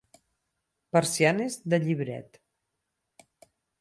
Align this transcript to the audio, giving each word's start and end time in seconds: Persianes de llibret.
Persianes 0.97 1.57
de 1.73 1.81
llibret. 1.85 2.41